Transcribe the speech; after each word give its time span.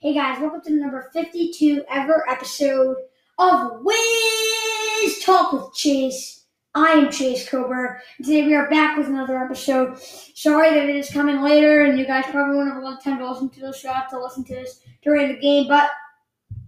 Hey 0.00 0.14
guys, 0.14 0.40
welcome 0.40 0.60
to 0.60 0.70
the 0.70 0.76
number 0.80 1.10
52 1.12 1.82
ever 1.90 2.24
episode 2.30 2.98
of 3.36 3.80
Wiz 3.82 5.24
Talk 5.24 5.52
with 5.52 5.74
Chase. 5.74 6.44
I 6.72 6.90
am 6.90 7.10
Chase 7.10 7.48
Coburn. 7.48 7.96
and 8.18 8.24
Today 8.24 8.44
we 8.44 8.54
are 8.54 8.70
back 8.70 8.96
with 8.96 9.08
another 9.08 9.36
episode. 9.36 9.98
Sorry 9.98 10.70
that 10.70 10.88
it 10.88 10.94
is 10.94 11.10
coming 11.10 11.42
later, 11.42 11.80
and 11.80 11.98
you 11.98 12.06
guys 12.06 12.26
probably 12.30 12.54
won't 12.54 12.68
have 12.68 12.80
a 12.80 12.86
lot 12.86 12.98
of 12.98 13.02
time 13.02 13.18
to 13.18 13.28
listen 13.28 13.48
to 13.48 13.60
this. 13.60 13.82
You'll 13.82 13.92
have 13.92 14.08
to 14.10 14.22
listen 14.22 14.44
to 14.44 14.54
this 14.54 14.82
during 15.02 15.32
the 15.32 15.40
game, 15.40 15.66
but 15.66 15.90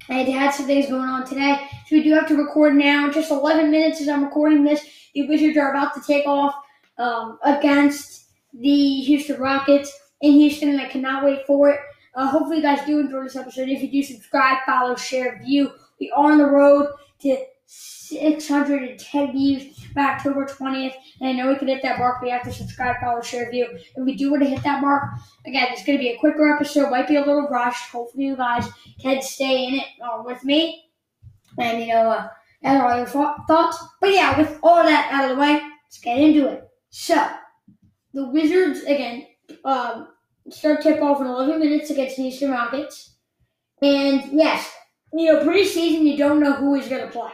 I 0.09 0.23
had 0.23 0.53
some 0.53 0.67
things 0.67 0.89
going 0.89 1.09
on 1.09 1.25
today, 1.25 1.69
so 1.87 1.95
we 1.95 2.03
do 2.03 2.13
have 2.15 2.27
to 2.27 2.37
record 2.37 2.75
now. 2.75 3.13
Just 3.13 3.31
11 3.31 3.71
minutes 3.71 4.01
as 4.01 4.09
I'm 4.09 4.25
recording 4.25 4.65
this, 4.65 4.85
the 5.15 5.29
Wizards 5.29 5.57
are 5.57 5.71
about 5.71 5.95
to 5.95 6.03
take 6.05 6.27
off 6.27 6.57
um, 6.99 7.39
against 7.45 8.25
the 8.55 9.03
Houston 9.03 9.41
Rockets 9.41 9.97
in 10.21 10.33
Houston, 10.33 10.71
and 10.71 10.81
I 10.81 10.89
cannot 10.89 11.25
wait 11.25 11.47
for 11.47 11.71
it. 11.71 11.79
Uh, 12.15 12.29
hopefully, 12.29 12.57
you 12.57 12.63
guys 12.63 12.85
do 12.87 13.01
enjoy 13.01 13.25
this 13.25 13.37
episode. 13.37 13.69
If 13.69 13.83
you 13.83 13.91
do, 13.91 14.03
subscribe, 14.03 14.59
follow, 14.67 14.97
share, 14.97 15.41
view. 15.45 15.71
We 16.01 16.11
are 16.17 16.33
on 16.33 16.39
the 16.39 16.47
road 16.47 16.89
to 17.21 17.37
610 17.67 19.33
views 19.33 19.79
by 19.95 20.03
October 20.03 20.45
20th. 20.45 20.95
And 21.21 21.29
I 21.29 21.33
know 21.33 21.49
we 21.49 21.57
can 21.57 21.69
hit 21.69 21.83
that 21.83 21.99
mark. 21.99 22.21
We 22.21 22.31
have 22.31 22.43
to 22.43 22.53
subscribe, 22.53 22.97
follow, 23.01 23.21
share, 23.21 23.51
view. 23.51 23.69
If 23.73 24.05
we 24.05 24.17
do 24.17 24.31
want 24.31 24.43
to 24.43 24.49
hit 24.49 24.63
that 24.65 24.81
mark, 24.81 25.05
again, 25.47 25.69
it's 25.71 25.85
going 25.85 25.99
to 25.99 26.03
be 26.03 26.11
a 26.11 26.19
quicker 26.19 26.53
episode. 26.53 26.91
Might 26.91 27.07
be 27.07 27.17
a 27.17 27.21
little 27.21 27.49
rushed. 27.49 27.91
Hopefully, 27.91 28.25
you 28.25 28.37
guys 28.37 28.69
can 29.01 29.23
stay 29.23 29.67
in 29.67 29.75
it 29.75 29.87
uh, 30.03 30.23
with 30.25 30.43
me. 30.45 30.87
And, 31.59 31.81
you 31.81 31.89
know, 31.89 32.11
uh, 32.11 32.29
that's 32.63 32.83
all 32.83 32.97
your 32.97 33.37
thoughts. 33.47 33.79
But 34.01 34.13
yeah, 34.13 34.37
with 34.37 34.59
all 34.63 34.83
that 34.83 35.13
out 35.13 35.31
of 35.31 35.37
the 35.37 35.41
way, 35.41 35.63
let's 35.85 36.01
get 36.01 36.19
into 36.19 36.49
it. 36.49 36.69
So, 36.91 37.29
the 38.13 38.27
Wizards, 38.27 38.83
again, 38.83 39.27
um, 39.65 40.09
start 40.49 40.83
tip 40.83 41.03
off 41.03 41.21
in 41.21 41.27
11 41.27 41.61
minutes 41.61 41.91
against 41.91 42.17
the 42.17 42.23
Houston 42.23 42.51
Rockets. 42.51 43.17
And 43.83 44.25
yes, 44.33 44.73
you 45.13 45.33
know, 45.33 45.45
preseason, 45.45 46.05
you 46.05 46.17
don't 46.17 46.41
know 46.41 46.53
who 46.53 46.75
is 46.75 46.89
going 46.89 47.03
to 47.03 47.11
play. 47.11 47.31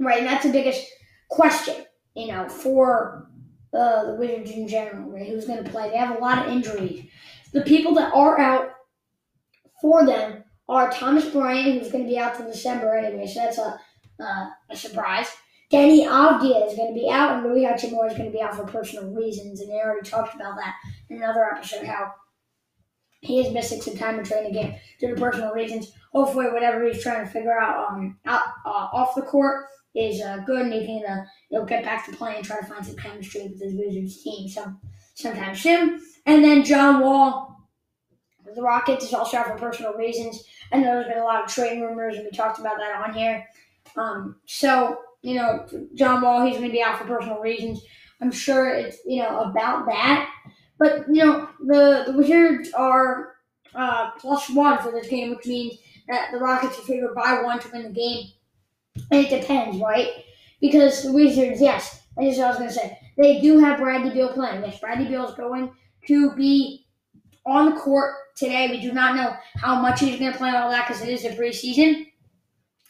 Right, 0.00 0.18
and 0.18 0.26
that's 0.26 0.44
the 0.44 0.52
biggest 0.52 0.86
question, 1.28 1.74
you 2.14 2.28
know, 2.28 2.48
for 2.48 3.28
uh, 3.74 4.04
the 4.06 4.14
Wizards 4.14 4.52
in 4.52 4.68
general, 4.68 5.10
right? 5.10 5.28
Who's 5.28 5.46
going 5.46 5.62
to 5.64 5.70
play? 5.70 5.90
They 5.90 5.96
have 5.96 6.16
a 6.16 6.20
lot 6.20 6.46
of 6.46 6.52
injuries. 6.52 7.04
The 7.52 7.62
people 7.62 7.94
that 7.94 8.12
are 8.14 8.38
out 8.38 8.70
for 9.80 10.06
them 10.06 10.44
are 10.68 10.90
Thomas 10.90 11.28
Bryant, 11.28 11.80
who's 11.80 11.90
going 11.90 12.04
to 12.04 12.10
be 12.10 12.18
out 12.18 12.36
till 12.36 12.46
December 12.46 12.96
anyway, 12.96 13.26
so 13.26 13.40
that's 13.40 13.58
a, 13.58 13.80
uh, 14.20 14.50
a 14.70 14.76
surprise. 14.76 15.28
Deni 15.70 16.06
Avdija 16.06 16.66
is 16.66 16.76
going 16.76 16.94
to 16.94 16.98
be 16.98 17.10
out, 17.10 17.36
and 17.36 17.44
Rui 17.44 17.64
Hachimura 17.64 18.10
is 18.10 18.16
going 18.16 18.30
to 18.30 18.36
be 18.36 18.40
out 18.40 18.56
for 18.56 18.64
personal 18.64 19.12
reasons, 19.12 19.60
and 19.60 19.70
they 19.70 19.74
already 19.74 20.08
talked 20.08 20.34
about 20.34 20.56
that 20.56 20.74
in 21.10 21.18
another 21.18 21.44
episode, 21.44 21.84
how 21.84 22.14
he 23.20 23.40
is 23.40 23.52
missing 23.52 23.82
some 23.82 23.96
time 23.96 24.18
in 24.18 24.24
training 24.24 24.52
game 24.52 24.74
due 24.98 25.14
to 25.14 25.20
personal 25.20 25.52
reasons. 25.52 25.92
Hopefully, 26.12 26.46
whatever 26.46 26.84
he's 26.84 27.02
trying 27.02 27.24
to 27.24 27.30
figure 27.30 27.58
out 27.58 27.90
um, 27.90 28.18
out 28.24 28.42
uh, 28.64 28.88
off 28.92 29.14
the 29.14 29.22
court 29.22 29.66
is 29.94 30.22
uh, 30.22 30.38
good, 30.46 30.62
and 30.62 30.72
he 30.72 30.86
can 30.86 31.04
uh, 31.04 31.24
he'll 31.50 31.66
get 31.66 31.84
back 31.84 32.06
to 32.06 32.16
playing 32.16 32.38
and 32.38 32.46
try 32.46 32.58
to 32.60 32.66
find 32.66 32.86
some 32.86 32.96
chemistry 32.96 33.42
with 33.42 33.60
his 33.60 33.74
Wizards 33.74 34.22
team 34.22 34.48
some 34.48 34.80
sometime 35.14 35.54
soon. 35.54 36.00
And 36.24 36.42
then 36.42 36.64
John 36.64 37.00
Wall, 37.00 37.68
the 38.54 38.62
Rockets, 38.62 39.04
is 39.04 39.12
also 39.12 39.36
out 39.36 39.48
for 39.48 39.58
personal 39.58 39.92
reasons. 39.94 40.44
I 40.72 40.78
know 40.78 40.94
there's 40.94 41.08
been 41.08 41.18
a 41.18 41.24
lot 41.24 41.44
of 41.44 41.52
trade 41.52 41.82
rumors, 41.82 42.16
and 42.16 42.24
we 42.24 42.30
talked 42.30 42.58
about 42.58 42.78
that 42.78 43.06
on 43.06 43.12
here. 43.12 43.44
Um, 43.96 44.36
so 44.46 44.98
you 45.22 45.34
know, 45.34 45.66
John 45.94 46.22
Wall, 46.22 46.46
he's 46.46 46.56
going 46.56 46.68
to 46.68 46.72
be 46.72 46.82
out 46.82 46.98
for 46.98 47.04
personal 47.04 47.40
reasons. 47.40 47.82
I'm 48.20 48.30
sure 48.30 48.68
it's, 48.68 48.98
you 49.06 49.22
know, 49.22 49.40
about 49.40 49.86
that. 49.86 50.30
But, 50.78 51.06
you 51.08 51.24
know, 51.24 51.48
the, 51.64 52.04
the 52.06 52.12
Wizards 52.12 52.72
are 52.72 53.34
uh, 53.74 54.10
plus 54.18 54.48
one 54.50 54.78
for 54.78 54.92
this 54.92 55.08
game, 55.08 55.30
which 55.30 55.46
means 55.46 55.78
that 56.08 56.30
the 56.32 56.38
Rockets 56.38 56.78
are 56.78 56.82
favored 56.82 57.14
by 57.14 57.42
one 57.42 57.58
to 57.60 57.68
win 57.72 57.82
the 57.84 57.90
game. 57.90 58.26
And 59.10 59.26
it 59.26 59.40
depends, 59.40 59.78
right? 59.78 60.08
Because 60.60 61.02
the 61.02 61.12
Wizards, 61.12 61.60
yes, 61.60 62.02
that's 62.16 62.38
what 62.38 62.46
I 62.46 62.48
was 62.48 62.58
going 62.58 62.68
to 62.68 62.74
say. 62.74 62.98
They 63.16 63.40
do 63.40 63.58
have 63.58 63.78
Bradley 63.78 64.10
Beal 64.10 64.32
playing. 64.32 64.62
Yes, 64.62 64.80
Bradley 64.80 65.06
Beal 65.06 65.28
is 65.28 65.34
going 65.34 65.70
to 66.06 66.34
be 66.36 66.86
on 67.46 67.70
the 67.70 67.80
court 67.80 68.14
today. 68.36 68.68
We 68.70 68.80
do 68.80 68.92
not 68.92 69.16
know 69.16 69.34
how 69.56 69.80
much 69.80 70.00
he's 70.00 70.18
going 70.18 70.32
to 70.32 70.38
play 70.38 70.50
all 70.50 70.70
that 70.70 70.86
because 70.86 71.02
it 71.02 71.08
is 71.08 71.24
a 71.24 71.30
preseason. 71.30 72.06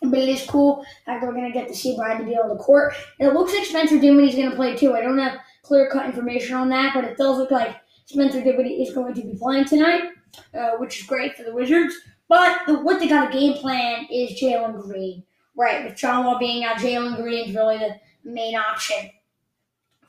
But 0.03 0.19
it 0.20 0.28
is 0.28 0.47
cool 0.47 0.84
that 1.06 1.20
we're 1.20 1.32
going 1.32 1.50
to 1.50 1.59
get 1.59 1.69
to 1.69 1.75
see 1.75 1.97
Bradley 1.97 2.26
Beal 2.26 2.42
on 2.44 2.50
the 2.50 2.56
court. 2.56 2.94
And 3.19 3.28
it 3.28 3.34
looks 3.34 3.53
like 3.53 3.64
Spencer 3.64 4.00
Dinwiddie's 4.00 4.36
going 4.36 4.50
to 4.50 4.56
play 4.56 4.76
too. 4.76 4.94
I 4.94 5.00
don't 5.00 5.19
have 5.19 5.41
clear 5.62 5.91
cut 5.91 6.06
information 6.06 6.54
on 6.54 6.69
that, 6.69 6.94
but 6.94 7.04
it 7.04 7.16
does 7.16 7.38
look 7.38 7.50
like 7.50 7.76
Spencer 8.06 8.42
Dinwiddie 8.42 8.82
is 8.82 8.94
going 8.94 9.14
to 9.14 9.22
be 9.22 9.37
playing 9.37 9.64
tonight, 9.64 10.10
uh, 10.54 10.72
which 10.78 11.00
is 11.00 11.06
great 11.06 11.37
for 11.37 11.42
the 11.42 11.53
Wizards. 11.53 11.94
But 12.28 12.60
the, 12.66 12.78
what 12.78 13.00
they 13.00 13.08
got 13.08 13.34
a 13.34 13.38
game 13.38 13.54
plan 13.54 14.06
is 14.10 14.41
Jalen 14.41 14.81
Green. 14.82 15.25
Right, 15.56 15.84
with 15.84 15.97
John 15.97 16.25
Wall 16.25 16.38
being 16.38 16.62
out, 16.62 16.76
Jalen 16.76 17.16
Green 17.16 17.48
is 17.48 17.56
really 17.56 17.78
the 17.78 17.97
main 18.22 18.54
option 18.54 19.10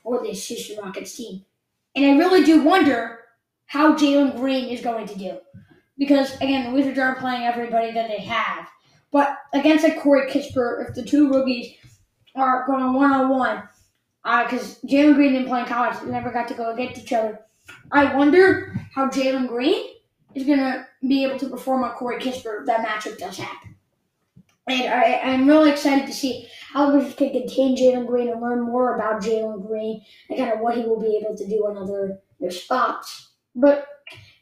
for 0.00 0.22
this 0.22 0.46
Houston 0.46 0.78
Rockets 0.78 1.16
team. 1.16 1.44
And 1.96 2.04
I 2.04 2.16
really 2.16 2.44
do 2.44 2.62
wonder 2.62 3.18
how 3.66 3.96
Jalen 3.96 4.36
Green 4.36 4.68
is 4.68 4.80
going 4.80 5.08
to 5.08 5.18
do. 5.18 5.38
Because, 5.98 6.36
again, 6.36 6.66
the 6.66 6.72
Wizards 6.72 6.98
aren't 6.98 7.18
playing 7.18 7.42
everybody 7.42 7.92
that 7.92 8.08
they 8.08 8.20
have. 8.20 8.68
But 9.12 9.38
against 9.52 9.84
like 9.84 10.00
Corey 10.00 10.30
Kispert, 10.30 10.88
if 10.88 10.94
the 10.94 11.02
two 11.02 11.30
rookies 11.30 11.74
are 12.36 12.64
going 12.66 12.92
one 12.94 13.12
on 13.12 13.24
uh, 13.26 13.28
one, 13.28 13.62
because 14.44 14.80
Jalen 14.82 15.14
Green 15.14 15.32
didn't 15.32 15.48
play 15.48 15.60
in 15.60 15.66
college, 15.66 15.98
they 16.00 16.10
never 16.10 16.30
got 16.30 16.48
to 16.48 16.54
go 16.54 16.72
against 16.72 17.02
each 17.02 17.12
other. 17.12 17.40
I 17.92 18.14
wonder 18.14 18.74
how 18.94 19.08
Jalen 19.08 19.48
Green 19.48 19.94
is 20.34 20.46
going 20.46 20.58
to 20.58 20.86
be 21.06 21.24
able 21.24 21.38
to 21.38 21.48
perform 21.48 21.82
on 21.82 21.92
Corey 21.92 22.20
Kispert 22.20 22.60
if 22.60 22.66
that 22.66 22.86
matchup 22.86 23.18
does 23.18 23.38
happen. 23.38 23.74
And 24.68 24.92
I, 24.92 25.20
I'm 25.24 25.48
really 25.48 25.70
excited 25.70 26.06
to 26.06 26.12
see 26.12 26.46
how 26.72 26.94
Wizards 26.94 27.16
can 27.16 27.30
contain 27.30 27.76
Jalen 27.76 28.06
Green 28.06 28.28
and 28.28 28.40
learn 28.40 28.60
more 28.60 28.94
about 28.94 29.22
Jalen 29.22 29.66
Green 29.66 30.02
and 30.28 30.38
kind 30.38 30.52
of 30.52 30.60
what 30.60 30.76
he 30.76 30.84
will 30.84 31.00
be 31.00 31.16
able 31.16 31.36
to 31.36 31.48
do 31.48 31.64
other, 31.64 32.18
other 32.40 32.50
spots. 32.50 33.30
But 33.56 33.86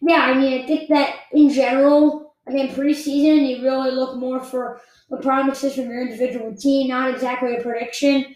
yeah, 0.02 0.22
I 0.22 0.34
mean, 0.34 0.62
I 0.62 0.66
think 0.66 0.88
that 0.90 1.14
in 1.32 1.48
general, 1.48 2.27
Again, 2.48 2.68
preseason, 2.74 3.48
you 3.48 3.62
really 3.62 3.90
look 3.90 4.16
more 4.16 4.40
for 4.40 4.80
the 5.10 5.18
promises 5.18 5.74
from 5.74 5.84
your 5.84 6.02
individual 6.02 6.54
team, 6.54 6.88
not 6.88 7.12
exactly 7.12 7.56
a 7.56 7.62
prediction. 7.62 8.34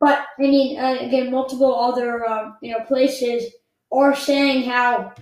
But 0.00 0.26
I 0.38 0.42
mean, 0.42 0.78
uh, 0.78 0.98
again, 1.00 1.30
multiple 1.30 1.74
other 1.74 2.28
um, 2.28 2.56
you 2.60 2.72
know 2.72 2.84
places 2.84 3.52
are 3.92 4.14
saying 4.14 4.68
how 4.68 5.14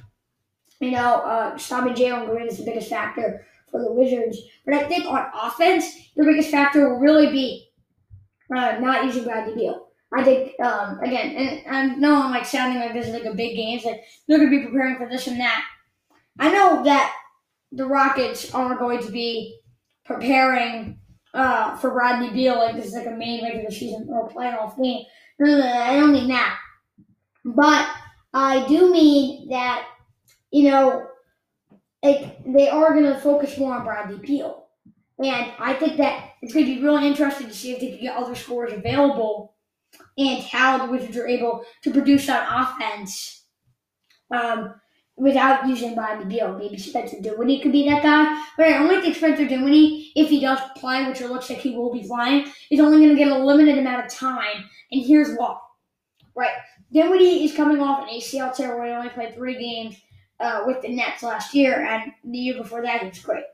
you 0.80 0.90
know 0.90 1.20
uh, 1.20 1.56
stopping 1.56 1.94
Jalen 1.94 2.28
Green 2.28 2.48
is 2.48 2.58
the 2.58 2.64
biggest 2.64 2.88
factor 2.88 3.46
for 3.70 3.80
the 3.80 3.92
Wizards. 3.92 4.38
But 4.64 4.74
I 4.74 4.84
think 4.84 5.06
on 5.06 5.26
offense, 5.40 5.86
the 6.16 6.24
biggest 6.24 6.50
factor 6.50 6.88
will 6.88 7.00
really 7.00 7.30
be 7.30 7.68
uh, 8.54 8.78
not 8.80 9.04
using 9.04 9.24
Bradley 9.24 9.54
Beal. 9.54 9.88
I 10.14 10.22
think 10.24 10.60
um, 10.60 10.98
again, 11.00 11.36
and 11.36 11.76
I 11.76 11.94
know 11.96 12.22
I'm 12.22 12.30
like 12.30 12.44
sounding 12.44 12.80
like 12.80 12.92
this 12.92 13.06
is 13.06 13.14
like 13.14 13.24
a 13.24 13.34
big 13.34 13.56
game, 13.56 13.76
it's 13.76 13.86
like 13.86 14.02
they're 14.26 14.38
gonna 14.38 14.50
be 14.50 14.64
preparing 14.64 14.96
for 14.96 15.08
this 15.08 15.26
and 15.26 15.40
that. 15.40 15.64
I 16.38 16.52
know 16.52 16.82
that 16.84 17.14
the 17.72 17.86
Rockets 17.86 18.54
are 18.54 18.76
going 18.76 19.02
to 19.02 19.10
be 19.10 19.58
preparing 20.04 20.98
uh, 21.34 21.76
for 21.76 21.90
Bradley 21.90 22.30
Beal 22.30 22.56
like 22.56 22.76
this 22.76 22.86
is 22.86 22.94
like 22.94 23.06
a 23.06 23.10
main 23.10 23.42
regular 23.42 23.70
season 23.70 24.06
or 24.10 24.28
playoff 24.28 24.80
game. 24.82 25.04
I 25.40 25.96
don't 25.96 26.12
mean 26.12 26.28
that. 26.28 26.58
But 27.44 27.88
I 28.34 28.66
do 28.68 28.92
mean 28.92 29.48
that, 29.48 29.86
you 30.50 30.70
know, 30.70 31.08
like 32.02 32.44
they 32.44 32.68
are 32.68 32.92
going 32.92 33.12
to 33.12 33.18
focus 33.20 33.58
more 33.58 33.74
on 33.74 33.84
Bradley 33.84 34.18
Beal. 34.18 34.66
And 35.18 35.52
I 35.58 35.74
think 35.74 35.96
that 35.98 36.32
it's 36.42 36.52
going 36.52 36.66
to 36.66 36.74
be 36.74 36.82
really 36.82 37.06
interesting 37.06 37.46
to 37.46 37.54
see 37.54 37.72
if 37.72 37.80
they 37.80 37.90
can 37.90 38.00
get 38.00 38.16
other 38.16 38.34
scores 38.34 38.72
available 38.72 39.54
and 40.18 40.42
how 40.42 40.84
the 40.84 40.90
Wizards 40.90 41.16
are 41.16 41.26
able 41.26 41.64
to 41.82 41.90
produce 41.90 42.28
on 42.28 42.42
offense. 42.42 43.44
Um, 44.30 44.74
without 45.16 45.66
using 45.68 45.94
Bradley 45.94 46.24
Beal. 46.24 46.56
Maybe 46.58 46.78
Spencer 46.78 47.20
Dinwiddie 47.20 47.60
could 47.60 47.72
be 47.72 47.88
that 47.88 48.02
guy. 48.02 48.44
But 48.56 48.68
I 48.68 48.78
only 48.78 49.00
think 49.00 49.16
Spencer 49.16 49.46
Dinwiddie, 49.46 50.12
if 50.16 50.28
he 50.28 50.40
does 50.40 50.58
play, 50.76 51.06
which 51.06 51.20
it 51.20 51.28
looks 51.28 51.50
like 51.50 51.58
he 51.58 51.76
will 51.76 51.92
be 51.92 52.06
playing, 52.06 52.50
is 52.70 52.80
only 52.80 52.98
going 52.98 53.16
to 53.16 53.22
get 53.22 53.30
a 53.30 53.44
limited 53.44 53.78
amount 53.78 54.06
of 54.06 54.12
time. 54.12 54.64
And 54.90 55.04
here's 55.04 55.36
why. 55.36 55.56
Right. 56.34 56.56
Dinwiddie 56.92 57.44
is 57.44 57.54
coming 57.54 57.80
off 57.80 58.02
an 58.02 58.14
ACL 58.14 58.54
tear 58.54 58.76
where 58.76 58.86
he 58.86 58.92
only 58.92 59.10
played 59.10 59.34
three 59.34 59.58
games 59.58 59.96
uh, 60.40 60.62
with 60.66 60.82
the 60.82 60.88
Nets 60.88 61.22
last 61.22 61.54
year, 61.54 61.86
and 61.86 62.12
the 62.24 62.38
year 62.38 62.54
before 62.54 62.82
that 62.82 63.00
he 63.00 63.08
was 63.08 63.18
great. 63.20 63.44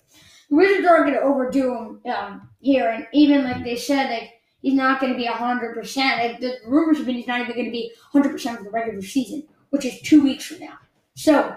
The 0.48 0.56
Wizards 0.56 0.86
aren't 0.86 1.06
going 1.06 1.18
to 1.18 1.22
overdo 1.22 1.74
him 1.74 2.00
um, 2.12 2.48
here, 2.60 2.88
and 2.88 3.06
even 3.12 3.44
like 3.44 3.62
they 3.62 3.76
said, 3.76 4.10
like 4.10 4.30
he's 4.62 4.74
not 4.74 5.00
going 5.00 5.12
to 5.12 5.18
be 5.18 5.26
hundred 5.26 5.74
percent. 5.74 6.18
Like, 6.18 6.40
the 6.40 6.56
rumors 6.66 6.96
have 6.96 7.06
been 7.06 7.16
he's 7.16 7.26
not 7.26 7.40
even 7.40 7.52
going 7.52 7.66
to 7.66 7.70
be 7.70 7.92
hundred 8.12 8.30
percent 8.30 8.58
for 8.58 8.64
the 8.64 8.70
regular 8.70 9.02
season, 9.02 9.44
which 9.70 9.84
is 9.84 10.00
two 10.00 10.22
weeks 10.22 10.46
from 10.46 10.60
now. 10.60 10.78
So, 11.18 11.52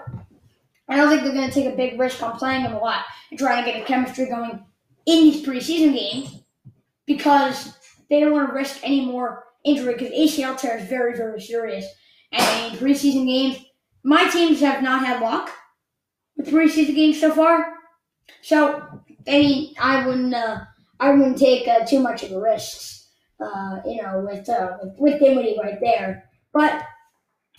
I 0.88 0.96
don't 0.96 1.08
think 1.08 1.22
they're 1.22 1.32
going 1.32 1.48
to 1.48 1.54
take 1.54 1.72
a 1.72 1.76
big 1.76 1.96
risk 1.96 2.20
on 2.20 2.36
playing 2.36 2.62
him 2.62 2.72
a 2.72 2.80
lot 2.80 3.04
and 3.30 3.38
trying 3.38 3.64
to 3.64 3.70
get 3.70 3.80
a 3.80 3.84
chemistry 3.84 4.26
going 4.26 4.60
in 5.06 5.22
these 5.22 5.46
preseason 5.46 5.94
games 5.94 6.42
because 7.06 7.78
they 8.10 8.18
don't 8.18 8.32
want 8.32 8.48
to 8.48 8.54
risk 8.56 8.80
any 8.82 9.06
more 9.06 9.44
injury 9.64 9.92
because 9.92 10.10
ACL 10.10 10.58
tear 10.58 10.78
is 10.78 10.88
very, 10.88 11.16
very 11.16 11.40
serious. 11.40 11.86
And 12.32 12.72
in 12.72 12.78
preseason 12.80 13.24
games, 13.24 13.64
my 14.02 14.28
teams 14.30 14.58
have 14.58 14.82
not 14.82 15.06
had 15.06 15.22
luck 15.22 15.48
with 16.36 16.48
preseason 16.48 16.96
games 16.96 17.20
so 17.20 17.32
far. 17.32 17.72
So, 18.42 18.82
I 19.28 19.30
mean, 19.30 19.74
I 19.78 20.04
wouldn't, 20.04 20.34
uh, 20.34 20.58
I 20.98 21.10
wouldn't 21.10 21.38
take 21.38 21.68
uh, 21.68 21.86
too 21.86 22.00
much 22.00 22.24
of 22.24 22.32
a 22.32 22.40
risk, 22.40 23.04
uh, 23.40 23.76
you 23.86 24.02
know, 24.02 24.26
with 24.28 24.48
uh, 24.48 24.78
with 24.98 25.20
Dinwiddie 25.20 25.56
right 25.62 25.78
there. 25.80 26.24
But 26.52 26.84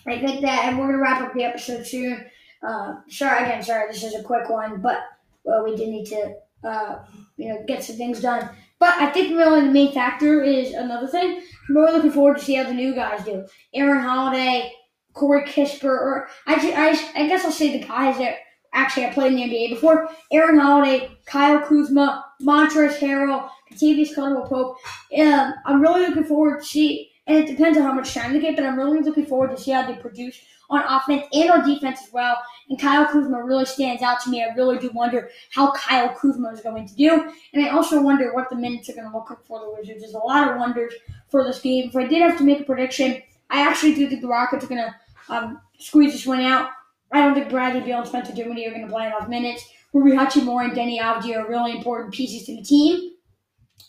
I 0.06 0.18
think 0.18 0.42
that, 0.42 0.64
and 0.64 0.78
we're 0.78 0.86
gonna 0.86 0.98
wrap 0.98 1.22
up 1.22 1.34
the 1.34 1.44
episode 1.44 1.86
soon. 1.86 2.24
Uh, 2.66 2.96
sorry 3.08 3.44
again, 3.44 3.62
sorry, 3.62 3.90
this 3.90 4.02
is 4.02 4.14
a 4.14 4.22
quick 4.22 4.48
one, 4.48 4.80
but 4.80 5.00
well, 5.44 5.64
we 5.64 5.76
did 5.76 5.88
need 5.88 6.06
to, 6.06 6.34
uh, 6.64 6.98
you 7.36 7.48
know, 7.48 7.62
get 7.66 7.82
some 7.82 7.96
things 7.96 8.20
done. 8.20 8.48
But 8.78 8.94
I 9.00 9.10
think 9.10 9.36
really 9.36 9.60
the 9.62 9.72
main 9.72 9.92
factor 9.92 10.42
is 10.42 10.72
another 10.72 11.06
thing. 11.06 11.42
I'm 11.68 11.76
really 11.76 11.92
looking 11.92 12.10
forward 12.10 12.38
to 12.38 12.44
see 12.44 12.54
how 12.54 12.64
the 12.64 12.74
new 12.74 12.94
guys 12.94 13.24
do. 13.24 13.46
Aaron 13.74 14.02
Holiday, 14.02 14.72
Corey 15.14 15.42
Kispert, 15.44 15.84
or 15.84 16.28
I, 16.46 16.54
I, 16.54 17.22
I 17.22 17.28
guess 17.28 17.44
I'll 17.44 17.52
say 17.52 17.78
the 17.78 17.86
guys 17.86 18.18
that 18.18 18.38
actually 18.74 19.06
I 19.06 19.12
played 19.12 19.32
in 19.32 19.36
the 19.36 19.44
NBA 19.44 19.70
before. 19.70 20.08
Aaron 20.32 20.58
Holiday, 20.58 21.10
Kyle 21.26 21.60
Kuzma, 21.60 22.24
Montrezl 22.42 22.98
Harrell, 22.98 23.48
Kentavious 23.70 24.14
Caldwell 24.14 24.48
Pope. 24.48 24.76
Um, 25.18 25.54
I'm 25.64 25.80
really 25.80 26.06
looking 26.06 26.24
forward 26.24 26.60
to 26.60 26.66
see, 26.66 27.10
and 27.26 27.38
it 27.38 27.46
depends 27.46 27.78
on 27.78 27.84
how 27.84 27.92
much 27.92 28.14
time 28.14 28.32
they 28.32 28.40
get, 28.40 28.56
but 28.56 28.66
I'm 28.66 28.76
really 28.76 29.00
looking 29.00 29.26
forward 29.26 29.50
to 29.50 29.62
see 29.62 29.70
how 29.70 29.86
they 29.86 29.94
produce 29.94 30.38
on 30.70 30.82
offense 30.82 31.24
and 31.32 31.50
on 31.50 31.68
defense 31.68 32.00
as 32.06 32.12
well. 32.12 32.36
And 32.68 32.78
Kyle 32.78 33.06
Kuzma 33.06 33.42
really 33.42 33.64
stands 33.64 34.02
out 34.02 34.20
to 34.20 34.30
me. 34.30 34.42
I 34.42 34.54
really 34.54 34.78
do 34.78 34.90
wonder 34.94 35.30
how 35.50 35.72
Kyle 35.72 36.14
Kuzma 36.14 36.50
is 36.50 36.60
going 36.60 36.86
to 36.86 36.94
do. 36.94 37.30
And 37.52 37.64
I 37.64 37.70
also 37.70 38.02
wonder 38.02 38.32
what 38.34 38.50
the 38.50 38.56
minutes 38.56 38.88
are 38.88 38.94
going 38.94 39.10
to 39.10 39.16
look 39.16 39.30
like 39.30 39.44
for 39.44 39.60
the 39.60 39.70
Wizards. 39.70 40.00
There's 40.00 40.14
a 40.14 40.18
lot 40.18 40.50
of 40.50 40.58
wonders 40.58 40.94
for 41.28 41.44
this 41.44 41.60
game. 41.60 41.88
If 41.88 41.96
I 41.96 42.06
did 42.06 42.22
have 42.22 42.38
to 42.38 42.44
make 42.44 42.60
a 42.60 42.64
prediction, 42.64 43.22
I 43.50 43.66
actually 43.66 43.94
do 43.94 44.08
think 44.08 44.22
the 44.22 44.28
Rockets 44.28 44.64
are 44.64 44.68
going 44.68 44.84
to 44.84 44.94
um, 45.34 45.60
squeeze 45.78 46.12
this 46.12 46.26
one 46.26 46.40
out. 46.40 46.70
I 47.12 47.22
don't 47.22 47.34
think 47.34 47.48
Bradley 47.48 47.80
Beal 47.80 47.98
and 47.98 48.08
Spencer 48.08 48.34
Dinwiddie 48.34 48.66
are 48.66 48.70
going 48.70 48.86
to 48.86 48.92
play 48.92 49.06
enough 49.06 49.28
minutes. 49.28 49.64
Rui 49.92 50.16
Hachimura 50.16 50.64
and 50.64 50.72
Deni 50.72 50.98
Avdija 50.98 51.44
are 51.44 51.48
really 51.48 51.76
important 51.76 52.12
pieces 52.12 52.46
to 52.46 52.56
the 52.56 52.62
team. 52.62 53.12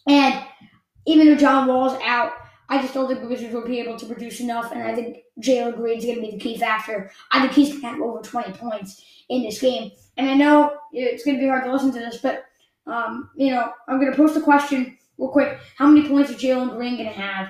And 0.07 0.45
even 1.07 1.27
though 1.27 1.35
John 1.35 1.67
Wall's 1.67 1.99
out, 2.03 2.33
I 2.69 2.81
just 2.81 2.93
don't 2.93 3.07
think 3.07 3.21
the 3.21 3.27
Wizards 3.27 3.53
will 3.53 3.65
be 3.65 3.79
able 3.79 3.97
to 3.97 4.05
produce 4.05 4.39
enough, 4.39 4.71
and 4.71 4.81
I 4.81 4.95
think 4.95 5.19
Jalen 5.39 5.75
Green's 5.75 6.05
going 6.05 6.15
to 6.15 6.21
be 6.21 6.31
the 6.31 6.39
key 6.39 6.57
factor. 6.57 7.11
I 7.31 7.41
think 7.41 7.53
he's 7.53 7.69
going 7.69 7.81
to 7.81 7.87
have 7.87 8.01
over 8.01 8.21
20 8.21 8.53
points 8.53 9.03
in 9.29 9.43
this 9.43 9.61
game. 9.61 9.91
And 10.17 10.29
I 10.29 10.33
know 10.33 10.77
it's 10.91 11.23
going 11.23 11.37
to 11.37 11.41
be 11.41 11.47
hard 11.47 11.65
to 11.65 11.71
listen 11.71 11.91
to 11.91 11.99
this, 11.99 12.17
but, 12.17 12.45
um, 12.87 13.29
you 13.35 13.51
know, 13.51 13.71
I'm 13.87 13.99
going 13.99 14.11
to 14.11 14.17
post 14.17 14.37
a 14.37 14.41
question 14.41 14.97
real 15.17 15.29
quick. 15.29 15.59
How 15.77 15.87
many 15.87 16.07
points 16.07 16.31
is 16.31 16.37
Jalen 16.37 16.75
Green 16.75 16.97
going 16.97 17.09
to 17.09 17.19
have 17.19 17.49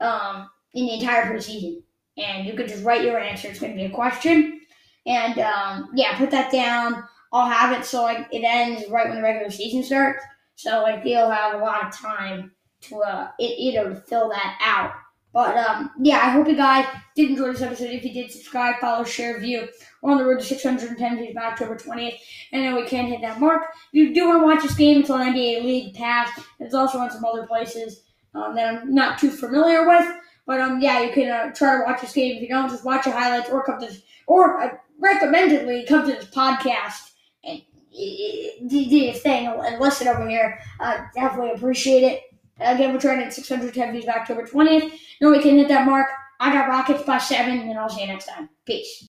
um, 0.00 0.50
in 0.74 0.86
the 0.86 0.94
entire 0.94 1.32
preseason? 1.32 1.82
And 2.16 2.46
you 2.46 2.54
could 2.54 2.68
just 2.68 2.84
write 2.84 3.02
your 3.02 3.18
answer. 3.18 3.48
It's 3.48 3.58
going 3.58 3.72
to 3.72 3.76
be 3.76 3.86
a 3.86 3.90
question. 3.90 4.60
And, 5.06 5.38
um, 5.38 5.90
yeah, 5.94 6.16
put 6.16 6.30
that 6.30 6.52
down. 6.52 7.04
I'll 7.32 7.50
have 7.50 7.76
it 7.78 7.84
so 7.84 8.02
like 8.02 8.28
it 8.30 8.44
ends 8.44 8.88
right 8.88 9.08
when 9.08 9.16
the 9.16 9.22
regular 9.22 9.50
season 9.50 9.82
starts. 9.82 10.22
So 10.54 10.82
like 10.82 11.04
you'll 11.04 11.30
have 11.30 11.54
a 11.54 11.64
lot 11.64 11.84
of 11.84 11.92
time 11.92 12.52
to 12.88 13.02
uh, 13.02 13.30
it, 13.38 13.58
you 13.58 13.74
know, 13.74 13.88
to 13.88 13.96
fill 13.96 14.28
that 14.30 14.58
out. 14.60 14.92
But 15.34 15.56
um, 15.56 15.90
yeah, 16.00 16.18
I 16.18 16.30
hope 16.30 16.46
you 16.46 16.54
guys 16.54 16.86
did 17.16 17.30
enjoy 17.30 17.52
this 17.52 17.60
episode. 17.60 17.90
If 17.90 18.04
you 18.04 18.12
did, 18.12 18.30
subscribe, 18.30 18.76
follow, 18.80 19.02
share, 19.02 19.40
view. 19.40 19.66
We're 20.00 20.12
on 20.12 20.18
the 20.18 20.24
road 20.24 20.38
to 20.38 20.44
610 20.44 21.16
views 21.16 21.34
by 21.34 21.42
October 21.42 21.74
20th. 21.74 22.18
And 22.52 22.62
then 22.62 22.76
we 22.76 22.86
can't 22.86 23.08
hit 23.08 23.20
that 23.22 23.40
mark. 23.40 23.62
If 23.92 23.94
you 23.94 24.14
do 24.14 24.28
want 24.28 24.42
to 24.42 24.46
watch 24.46 24.62
this 24.62 24.76
game, 24.76 25.00
it's 25.00 25.10
on 25.10 25.34
NBA 25.34 25.64
League 25.64 25.94
Pass. 25.94 26.30
It's 26.60 26.72
also 26.72 26.98
on 26.98 27.10
some 27.10 27.24
other 27.24 27.48
places 27.48 28.02
um, 28.32 28.54
that 28.54 28.74
I'm 28.74 28.94
not 28.94 29.18
too 29.18 29.30
familiar 29.30 29.88
with. 29.88 30.06
But 30.46 30.60
um, 30.60 30.80
yeah, 30.80 31.00
you 31.00 31.12
can 31.12 31.28
uh, 31.28 31.52
try 31.52 31.78
to 31.78 31.84
watch 31.84 32.02
this 32.02 32.12
game. 32.12 32.36
If 32.36 32.42
you 32.42 32.48
don't, 32.48 32.68
just 32.68 32.84
watch 32.84 33.04
the 33.04 33.10
highlights 33.10 33.50
or 33.50 33.64
come 33.64 33.80
to 33.80 33.86
this, 33.86 34.02
or 34.28 34.62
uh, 34.62 34.76
recommendedly 35.00 35.84
come 35.88 36.06
to 36.06 36.12
this 36.12 36.26
podcast 36.26 37.10
and 37.42 37.60
uh, 37.60 38.68
do 38.68 38.78
your 38.78 39.14
thing 39.14 39.46
and 39.46 39.80
listen 39.80 40.06
over 40.06 40.28
here. 40.28 40.60
Uh, 40.78 40.98
definitely 41.12 41.52
appreciate 41.52 42.04
it. 42.04 42.20
Again, 42.60 42.92
we're 42.92 43.00
trying 43.00 43.18
to 43.18 43.24
hit 43.24 43.34
610 43.34 43.92
views 43.92 44.04
by 44.04 44.12
October 44.12 44.46
20th. 44.46 44.92
No, 45.20 45.30
we 45.30 45.42
can 45.42 45.56
hit 45.56 45.68
that 45.68 45.86
mark. 45.86 46.08
I 46.40 46.52
got 46.52 46.68
Rockets 46.68 47.02
by 47.02 47.18
seven, 47.18 47.58
and 47.68 47.78
I'll 47.78 47.88
see 47.88 48.02
you 48.02 48.06
next 48.06 48.26
time. 48.26 48.48
Peace. 48.64 49.02